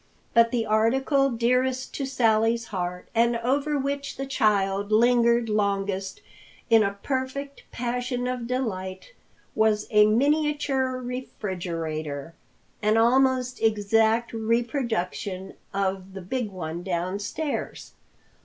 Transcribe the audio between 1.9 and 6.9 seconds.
to Sally's heart, and over which the child lingered longest in